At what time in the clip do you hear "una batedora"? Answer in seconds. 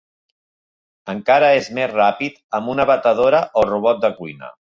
2.75-3.45